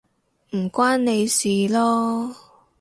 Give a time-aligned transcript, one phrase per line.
[0.55, 2.35] 唔關你事囉